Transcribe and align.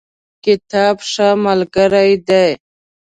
کتاب 0.43 0.95
ښه 1.09 1.27
ملګری 1.45 2.11
دی 2.27 2.47